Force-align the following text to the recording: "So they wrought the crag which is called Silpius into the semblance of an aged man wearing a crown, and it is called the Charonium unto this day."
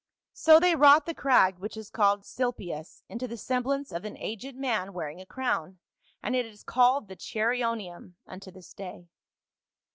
"So 0.33 0.59
they 0.59 0.75
wrought 0.75 1.05
the 1.05 1.13
crag 1.13 1.59
which 1.59 1.77
is 1.77 1.91
called 1.91 2.25
Silpius 2.25 3.03
into 3.07 3.27
the 3.27 3.37
semblance 3.37 3.91
of 3.91 4.03
an 4.03 4.17
aged 4.17 4.55
man 4.55 4.93
wearing 4.93 5.21
a 5.21 5.27
crown, 5.27 5.77
and 6.23 6.35
it 6.35 6.43
is 6.47 6.63
called 6.63 7.07
the 7.07 7.15
Charonium 7.15 8.15
unto 8.25 8.49
this 8.49 8.73
day." 8.73 9.09